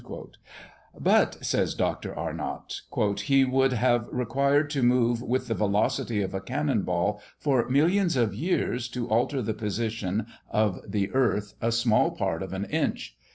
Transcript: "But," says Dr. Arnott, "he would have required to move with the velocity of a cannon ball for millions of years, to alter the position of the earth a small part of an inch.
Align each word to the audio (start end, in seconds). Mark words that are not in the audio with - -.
"But," 0.99 1.45
says 1.45 1.75
Dr. 1.75 2.15
Arnott, 2.17 2.81
"he 3.21 3.45
would 3.45 3.73
have 3.73 4.07
required 4.11 4.71
to 4.71 4.81
move 4.81 5.21
with 5.21 5.47
the 5.47 5.53
velocity 5.53 6.23
of 6.23 6.33
a 6.33 6.41
cannon 6.41 6.81
ball 6.81 7.21
for 7.37 7.69
millions 7.69 8.15
of 8.17 8.33
years, 8.33 8.87
to 8.87 9.07
alter 9.09 9.43
the 9.43 9.53
position 9.53 10.25
of 10.49 10.79
the 10.91 11.11
earth 11.11 11.53
a 11.61 11.71
small 11.71 12.09
part 12.09 12.41
of 12.41 12.51
an 12.51 12.65
inch. 12.65 13.15